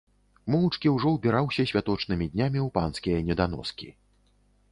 Моўчкі 0.53 0.87
ўжо 0.93 1.11
ўбіраўся 1.17 1.65
святочнымі 1.73 2.25
днямі 2.35 2.59
ў 2.67 2.75
панскія 2.77 3.19
неданоскі. 3.29 3.89